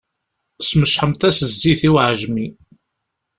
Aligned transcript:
Smecḥemt-as 0.67 1.37
zzit 1.51 1.81
i 1.89 1.89
uεejmi. 1.93 2.47